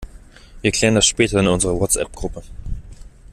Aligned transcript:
Wir 0.63 0.71
klären 0.71 0.95
das 0.95 1.05
später 1.05 1.39
in 1.39 1.47
unserer 1.47 1.79
WhatsApp-Gruppe. 1.79 2.41